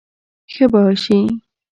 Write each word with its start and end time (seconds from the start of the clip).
ښه 0.53 0.65
به 0.71 0.83
شې. 1.03 1.19